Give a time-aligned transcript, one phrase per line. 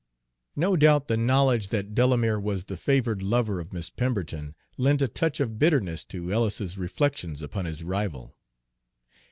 [0.55, 5.07] No doubt the knowledge that Delamere was the favored lover of Miss Pemberton lent a
[5.07, 8.35] touch of bitterness to Ellis's reflections upon his rival.